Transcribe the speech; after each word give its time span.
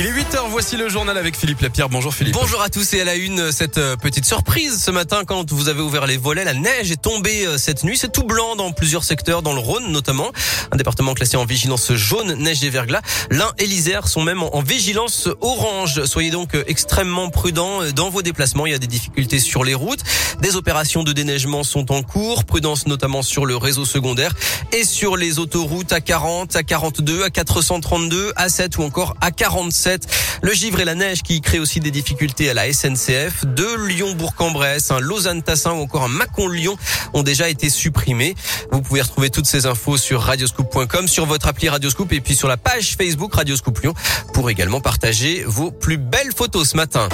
Il 0.00 0.06
est 0.06 0.12
8h, 0.12 0.48
voici 0.48 0.78
le 0.78 0.88
journal 0.88 1.18
avec 1.18 1.36
Philippe 1.36 1.60
Lapierre. 1.60 1.90
Bonjour 1.90 2.14
Philippe. 2.14 2.32
Bonjour 2.32 2.62
à 2.62 2.70
tous 2.70 2.94
et 2.94 3.02
à 3.02 3.04
la 3.04 3.16
une, 3.16 3.52
cette 3.52 3.76
euh, 3.76 3.96
petite 3.96 4.24
surprise 4.24 4.82
ce 4.82 4.90
matin 4.90 5.24
quand 5.26 5.52
vous 5.52 5.68
avez 5.68 5.82
ouvert 5.82 6.06
les 6.06 6.16
volets, 6.16 6.42
la 6.42 6.54
neige 6.54 6.90
est 6.90 7.02
tombée 7.02 7.46
euh, 7.46 7.58
cette 7.58 7.84
nuit. 7.84 7.98
C'est 7.98 8.10
tout 8.10 8.22
blanc 8.22 8.56
dans 8.56 8.72
plusieurs 8.72 9.04
secteurs, 9.04 9.42
dans 9.42 9.52
le 9.52 9.58
Rhône 9.58 9.92
notamment. 9.92 10.32
Un 10.72 10.78
département 10.78 11.12
classé 11.12 11.36
en 11.36 11.44
vigilance 11.44 11.92
jaune, 11.92 12.32
neige 12.36 12.64
et 12.64 12.70
verglas. 12.70 13.02
L'Ain 13.30 13.50
et 13.58 13.66
l'Isère 13.66 14.08
sont 14.08 14.22
même 14.22 14.42
en 14.42 14.62
vigilance 14.62 15.28
orange. 15.42 16.02
Soyez 16.06 16.30
donc 16.30 16.54
euh, 16.54 16.64
extrêmement 16.66 17.28
prudents 17.28 17.80
dans 17.94 18.08
vos 18.08 18.22
déplacements. 18.22 18.64
Il 18.64 18.72
y 18.72 18.76
a 18.76 18.78
des 18.78 18.86
difficultés 18.86 19.38
sur 19.38 19.64
les 19.64 19.74
routes. 19.74 20.00
Des 20.40 20.56
opérations 20.56 21.02
de 21.02 21.12
déneigement 21.12 21.62
sont 21.62 21.92
en 21.92 22.02
cours. 22.02 22.44
Prudence 22.46 22.86
notamment 22.86 23.20
sur 23.20 23.44
le 23.44 23.58
réseau 23.58 23.84
secondaire 23.84 24.32
et 24.72 24.84
sur 24.84 25.18
les 25.18 25.38
autoroutes 25.38 25.92
à 25.92 26.00
40, 26.00 26.56
à 26.56 26.62
42, 26.62 27.24
à 27.24 27.28
432, 27.28 28.32
à 28.36 28.48
7 28.48 28.78
ou 28.78 28.82
encore 28.82 29.14
à 29.20 29.30
47. 29.30 29.89
Le 30.42 30.52
givre 30.52 30.80
et 30.80 30.84
la 30.84 30.94
neige 30.94 31.22
qui 31.22 31.40
créent 31.40 31.58
aussi 31.58 31.80
des 31.80 31.90
difficultés 31.90 32.50
à 32.50 32.54
la 32.54 32.72
SNCF. 32.72 33.44
Deux 33.44 33.86
Lyon-Bourg-en-Bresse, 33.86 34.90
un 34.90 35.00
Lausanne-Tassin 35.00 35.72
ou 35.72 35.82
encore 35.82 36.04
un 36.04 36.08
Mâcon-Lyon 36.08 36.76
ont 37.12 37.22
déjà 37.22 37.48
été 37.48 37.70
supprimés. 37.70 38.34
Vous 38.72 38.82
pouvez 38.82 39.02
retrouver 39.02 39.30
toutes 39.30 39.46
ces 39.46 39.66
infos 39.66 39.96
sur 39.96 40.22
radioscoop.com, 40.22 41.08
sur 41.08 41.26
votre 41.26 41.48
appli 41.48 41.68
Radioscoop 41.68 42.12
et 42.12 42.20
puis 42.20 42.34
sur 42.34 42.48
la 42.48 42.56
page 42.56 42.96
Facebook 42.96 43.34
Radioscoop 43.34 43.80
Lyon 43.80 43.94
pour 44.32 44.50
également 44.50 44.80
partager 44.80 45.44
vos 45.46 45.70
plus 45.70 45.98
belles 45.98 46.32
photos 46.34 46.70
ce 46.70 46.76
matin. 46.76 47.08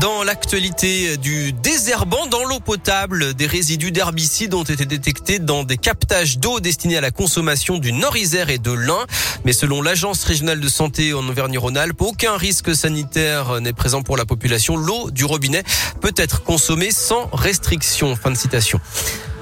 Dans 0.00 0.22
l'actualité 0.22 1.16
du 1.16 1.54
désherbant 1.54 2.26
dans 2.26 2.44
l'eau 2.44 2.60
potable, 2.60 3.32
des 3.32 3.46
résidus 3.46 3.92
d'herbicides 3.92 4.52
ont 4.52 4.62
été 4.62 4.84
détectés 4.84 5.38
dans 5.38 5.64
des 5.64 5.78
captages 5.78 6.38
d'eau 6.38 6.60
destinés 6.60 6.98
à 6.98 7.00
la 7.00 7.10
consommation 7.10 7.78
du 7.78 7.94
Nord-Isère 7.94 8.50
et 8.50 8.58
de 8.58 8.72
l'Ain. 8.72 9.06
Mais 9.46 9.54
selon 9.54 9.80
l'Agence 9.80 10.22
régionale 10.24 10.60
de 10.60 10.68
santé 10.68 11.14
en 11.14 11.26
Auvergne-Rhône-Alpes, 11.26 12.02
aucun 12.02 12.36
risque 12.36 12.76
sanitaire 12.76 13.58
n'est 13.62 13.72
présent 13.72 14.02
pour 14.02 14.18
la 14.18 14.26
population. 14.26 14.76
L'eau 14.76 15.10
du 15.10 15.24
robinet 15.24 15.62
peut 16.02 16.14
être 16.16 16.42
consommée 16.42 16.90
sans 16.90 17.30
restriction. 17.32 18.16
Fin 18.16 18.30
de 18.30 18.36
citation. 18.36 18.78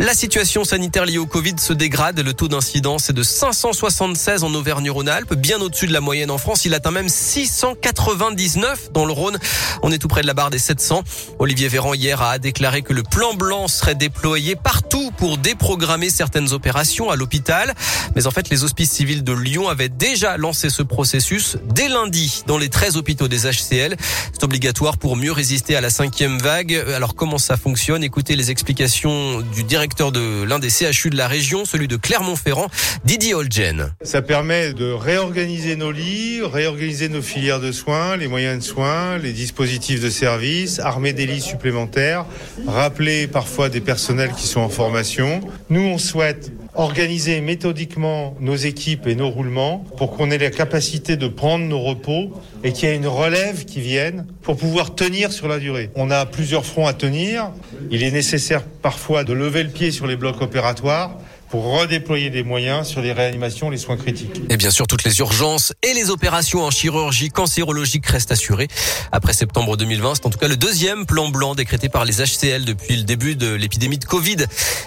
La 0.00 0.12
situation 0.12 0.64
sanitaire 0.64 1.06
liée 1.06 1.19
au 1.19 1.27
Covid 1.27 1.55
se 1.58 1.72
dégrade. 1.72 2.19
Le 2.19 2.34
taux 2.34 2.48
d'incidence 2.48 3.10
est 3.10 3.12
de 3.12 3.22
576 3.22 4.42
en 4.42 4.52
Auvergne-Rhône-Alpes, 4.52 5.34
bien 5.34 5.60
au-dessus 5.60 5.86
de 5.86 5.92
la 5.92 6.00
moyenne 6.00 6.32
en 6.32 6.38
France. 6.38 6.64
Il 6.64 6.75
atteint 6.75 6.91
même 6.91 7.08
699 7.08 8.92
dans 8.92 9.06
le 9.06 9.12
Rhône. 9.12 9.38
On 9.82 9.92
est 9.92 9.98
tout 9.98 10.08
près 10.08 10.22
de 10.22 10.27
la 10.27 10.34
barre 10.34 10.44
des 10.50 10.59
700. 10.59 11.03
Olivier 11.39 11.69
Véran 11.69 11.95
hier 11.95 12.23
a 12.23 12.39
déclaré 12.39 12.83
que 12.83 12.92
le 12.92 13.03
plan 13.03 13.34
blanc 13.34 13.69
serait 13.69 13.95
déployé 13.95 14.56
partout 14.56 15.11
pour 15.17 15.39
déprogrammer 15.39 16.11
certaines 16.11 16.53
opérations 16.53 17.11
à 17.11 17.17
l'hôpital. 17.17 17.75
Mais 18.17 18.27
en 18.27 18.31
fait, 18.31 18.50
les 18.50 18.65
hospices 18.65 18.91
civils 18.91 19.25
de 19.25 19.33
Lyon 19.33 19.69
avaient 19.69 19.89
déjà 19.89 20.37
lancé 20.37 20.70
ce 20.70 20.83
processus 20.83 21.56
dès 21.75 21.89
lundi 21.89 22.42
dans 22.47 22.59
les 22.59 22.69
13 22.69 22.97
hôpitaux 22.97 23.28
des 23.28 23.50
HCL. 23.50 23.97
C'est 24.33 24.45
obligatoire 24.45 24.98
pour 24.98 25.17
mieux 25.17 25.33
résister 25.33 25.77
à 25.77 25.81
la 25.81 25.91
cinquième 25.91 26.39
vague. 26.39 26.75
Alors 26.95 27.15
comment 27.15 27.39
ça 27.39 27.56
fonctionne? 27.56 28.05
Écoutez 28.05 28.37
les 28.37 28.50
explications 28.50 29.41
du 29.41 29.65
directeur 29.65 30.12
de 30.12 30.45
l'un 30.45 30.59
des 30.59 30.70
CHU 30.70 31.11
de 31.11 31.17
la 31.17 31.28
région, 31.28 31.65
celui 31.65 31.89
de 31.89 31.97
Clermont-Ferrand, 31.97 32.69
Didier 33.05 33.34
Olgen. 33.34 33.92
Ça 34.03 34.22
permet 34.22 34.75
de 34.75 34.91
réorganiser 34.91 35.77
nos 35.77 35.92
lits, 35.92 36.41
réorganiser 36.42 37.09
nos 37.09 37.22
filières 37.22 37.61
de 37.61 37.72
soins, 37.72 38.17
les 38.17 38.28
moyens 38.28 38.59
de 38.59 38.65
soins, 38.65 39.19
les 39.19 39.33
dispositifs 39.33 40.00
de 40.00 40.11
service, 40.11 40.33
armer 40.80 41.12
des 41.12 41.27
lits 41.27 41.40
supplémentaires, 41.40 42.27
rappeler 42.66 43.27
parfois 43.27 43.68
des 43.68 43.80
personnels 43.80 44.32
qui 44.36 44.46
sont 44.46 44.60
en 44.60 44.68
formation. 44.68 45.41
Nous, 45.70 45.82
on 45.82 45.98
souhaite 45.98 46.52
organiser 46.74 47.41
méthodiquement 47.41 48.36
nos 48.41 48.56
équipes 48.56 49.06
et 49.06 49.14
nos 49.14 49.30
roulements 49.30 49.84
pour 49.96 50.16
qu'on 50.16 50.30
ait 50.30 50.38
la 50.38 50.50
capacité 50.50 51.16
de 51.16 51.28
prendre 51.28 51.64
nos 51.64 51.80
repos 51.80 52.32
et 52.64 52.72
qu'il 52.72 52.88
y 52.88 52.92
ait 52.92 52.96
une 52.96 53.06
relève 53.06 53.64
qui 53.64 53.80
vienne 53.80 54.26
pour 54.42 54.56
pouvoir 54.56 54.94
tenir 54.94 55.32
sur 55.32 55.46
la 55.46 55.58
durée. 55.58 55.91
On 55.94 56.10
a 56.10 56.26
plusieurs 56.26 56.66
fronts 56.66 56.86
à 56.86 56.92
tenir. 56.92 57.50
Il 57.91 58.02
est 58.02 58.10
nécessaire 58.10 58.62
parfois 58.62 59.24
de 59.24 59.32
lever 59.32 59.62
le 59.62 59.70
pied 59.70 59.91
sur 59.91 60.06
les 60.06 60.16
blocs 60.16 60.41
opératoires 60.42 61.19
pour 61.54 61.78
redéployer 61.78 62.31
des 62.31 62.42
moyens 62.42 62.88
sur 62.88 63.00
les 63.00 63.12
réanimations, 63.12 63.70
les 63.70 63.78
soins 63.78 63.97
critiques. 63.97 64.41
Et 64.50 64.56
bien 64.56 64.72
sûr, 64.72 64.88
toutes 64.88 65.04
les 65.04 65.20
urgences 65.20 65.72
et 65.84 65.94
les 65.94 66.10
opérations 66.10 66.65
en 66.65 66.72
chirurgie 66.72 67.28
cancérologique 67.28 68.06
restent 68.06 68.32
assurées. 68.32 68.66
Après 69.12 69.32
septembre 69.32 69.76
2020, 69.76 70.16
c'est 70.16 70.26
en 70.26 70.31
tout 70.31 70.38
cas 70.41 70.48
le 70.48 70.56
deuxième 70.56 71.06
plan 71.06 71.28
blanc 71.28 71.54
décrété 71.54 71.88
par 71.88 72.04
les 72.04 72.15
HCL 72.15 72.65
depuis 72.65 72.97
le 72.97 73.04
début 73.04 73.37
de 73.37 73.54
l'épidémie 73.54 73.98
de 73.98 74.04
Covid. 74.04 74.47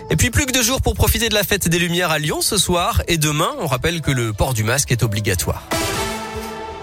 Et 0.09 0.17
puis 0.17 0.29
plus 0.29 0.45
que 0.45 0.51
deux 0.51 0.61
jours 0.61 0.81
pour 0.81 0.95
profiter 0.95 1.29
de 1.29 1.35
la 1.35 1.45
fête 1.45 1.69
des 1.69 1.79
Lumières 1.79 2.11
à 2.11 2.19
Lyon 2.19 2.41
ce 2.41 2.57
soir 2.57 3.01
et 3.07 3.15
demain. 3.15 3.55
On 3.61 3.67
rappelle 3.67 4.01
que 4.01 4.11
le 4.11 4.33
port 4.33 4.53
du 4.53 4.65
masque 4.65 4.91
est 4.91 5.03
obligatoire. 5.03 5.63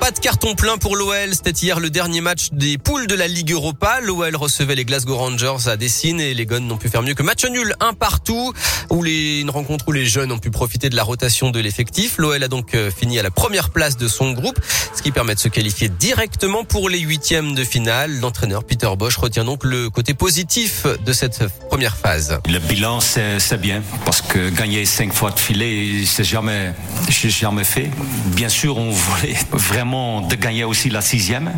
Pas 0.04 0.10
de 0.10 0.19
carton 0.19 0.54
plein 0.54 0.76
pour 0.76 0.97
l'OL. 0.97 1.34
C'était 1.34 1.53
hier 1.53 1.81
le 1.81 1.88
dernier 1.88 2.20
match 2.20 2.48
des 2.53 2.76
poules 2.76 3.06
de 3.06 3.15
la 3.15 3.26
Ligue 3.26 3.53
Europa. 3.53 4.00
L'OL 4.03 4.37
recevait 4.37 4.75
les 4.75 4.84
Glasgow 4.84 5.16
Rangers 5.16 5.66
à 5.66 5.78
Dessine 5.78 6.20
et 6.20 6.34
les 6.34 6.44
Gones 6.44 6.66
n'ont 6.66 6.76
pu 6.76 6.91
faire 6.91 7.00
mieux 7.00 7.15
que 7.15 7.22
match 7.22 7.42
nul 7.47 7.75
un 7.81 7.94
partout 7.94 8.53
où 8.91 9.03
les, 9.03 9.41
une 9.41 9.48
rencontre 9.48 9.88
où 9.88 9.92
les 9.92 10.04
jeunes 10.04 10.31
ont 10.31 10.38
pu 10.38 10.50
profiter 10.50 10.91
de 10.91 10.94
la 10.94 11.04
rotation 11.04 11.50
de 11.50 11.59
l'effectif. 11.59 12.19
L'OL 12.19 12.42
a 12.42 12.48
donc 12.48 12.75
euh, 12.75 12.91
fini 12.91 13.19
à 13.19 13.22
la 13.22 13.31
première 13.31 13.70
place 13.70 13.97
de 13.97 14.06
son 14.06 14.32
groupe, 14.32 14.60
ce 14.94 15.00
qui 15.00 15.10
permet 15.10 15.37
de 15.37 15.41
se 15.41 15.48
qualifier 15.48 15.88
directement 15.88 16.65
pour 16.65 16.91
les 16.91 16.98
huitièmes 16.98 17.54
de 17.54 17.65
finale. 17.65 18.21
L'entraîneur 18.21 18.65
Peter 18.65 18.91
Bosch 18.98 19.16
retient 19.16 19.47
donc 19.47 19.65
le 19.65 19.88
côté 19.88 20.12
positif 20.12 20.84
de 20.84 21.12
cette 21.15 21.44
première 21.71 21.97
phase. 21.97 22.41
Le 22.47 22.59
bilan, 22.59 23.00
c'est 23.00 23.59
bien 23.59 23.82
parce 24.04 24.21
que 24.21 24.50
gagner 24.50 24.84
cinq 24.84 25.15
fois 25.15 25.31
de 25.31 25.41
filet, 25.41 26.04
c'est 26.04 26.25
jamais, 26.25 26.75
jamais 27.09 27.65
fait. 27.65 27.88
Bien 28.36 28.50
sûr, 28.50 28.76
on 28.76 28.91
voulait 28.91 29.38
vraiment 29.50 29.94
de 30.22 30.37
gagner 30.37 30.65
aussi 30.65 30.91
la 30.91 31.00
sixième, 31.00 31.49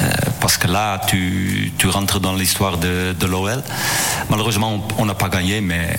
euh, 0.00 0.10
parce 0.40 0.56
que 0.56 0.68
là, 0.68 1.00
tu, 1.06 1.72
tu 1.78 1.88
rentres 1.88 2.20
dans 2.20 2.34
l'histoire 2.34 2.78
de, 2.78 3.14
de 3.18 3.26
l'OL. 3.26 3.62
Malheureusement, 4.30 4.86
on 4.98 5.06
n'a 5.06 5.14
pas 5.14 5.28
gagné, 5.28 5.60
mais 5.60 5.98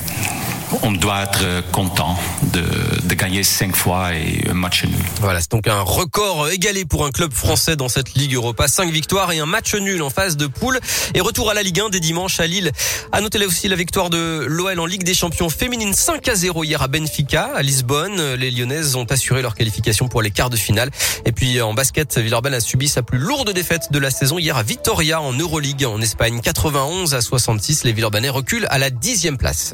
on 0.83 0.91
doit 0.91 1.23
être 1.23 1.71
content 1.71 2.17
de, 2.53 2.63
de, 3.03 3.15
gagner 3.15 3.43
cinq 3.43 3.75
fois 3.75 4.13
et 4.13 4.47
un 4.49 4.53
match 4.53 4.83
nul. 4.85 4.95
Voilà, 5.19 5.41
c'est 5.41 5.51
donc 5.51 5.67
un 5.67 5.81
record 5.81 6.49
égalé 6.49 6.85
pour 6.85 7.05
un 7.05 7.11
club 7.11 7.33
français 7.33 7.75
dans 7.75 7.89
cette 7.89 8.13
Ligue 8.13 8.35
Europa. 8.35 8.67
Cinq 8.67 8.91
victoires 8.91 9.31
et 9.31 9.39
un 9.39 9.45
match 9.45 9.73
nul 9.75 10.01
en 10.01 10.09
phase 10.09 10.37
de 10.37 10.47
poule. 10.47 10.79
Et 11.13 11.21
retour 11.21 11.49
à 11.49 11.53
la 11.53 11.63
Ligue 11.63 11.79
1 11.79 11.89
dès 11.89 11.99
dimanche 11.99 12.39
à 12.39 12.47
Lille. 12.47 12.71
À 13.11 13.21
noter 13.21 13.37
là 13.37 13.47
aussi 13.47 13.67
la 13.67 13.75
victoire 13.75 14.09
de 14.09 14.45
l'OL 14.47 14.79
en 14.79 14.85
Ligue 14.85 15.03
des 15.03 15.13
Champions 15.13 15.49
féminine 15.49 15.93
5 15.93 16.27
à 16.27 16.35
0 16.35 16.63
hier 16.63 16.81
à 16.81 16.87
Benfica, 16.87 17.51
à 17.55 17.61
Lisbonne. 17.61 18.35
Les 18.35 18.51
Lyonnaises 18.51 18.95
ont 18.95 19.05
assuré 19.05 19.41
leur 19.41 19.55
qualification 19.55 20.07
pour 20.07 20.21
les 20.21 20.31
quarts 20.31 20.49
de 20.49 20.57
finale. 20.57 20.91
Et 21.25 21.31
puis 21.31 21.61
en 21.61 21.73
basket, 21.73 22.17
Villeurbanne 22.17 22.53
a 22.53 22.59
subi 22.59 22.87
sa 22.87 23.01
plus 23.01 23.19
lourde 23.19 23.51
défaite 23.51 23.91
de 23.91 23.99
la 23.99 24.11
saison 24.11 24.37
hier 24.37 24.55
à 24.55 24.63
Vitoria 24.63 25.21
en 25.21 25.33
Euroleague 25.33 25.85
en 25.85 25.99
Espagne. 26.01 26.39
91 26.41 27.13
à 27.15 27.21
66. 27.21 27.83
Les 27.83 27.93
Villeurbanais 27.93 28.29
reculent 28.29 28.67
à 28.69 28.77
la 28.77 28.89
dixième 28.89 29.37
place. 29.37 29.73